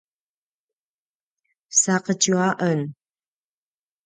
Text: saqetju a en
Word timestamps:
saqetju 1.81 2.35
a 2.47 2.49
en 2.69 2.79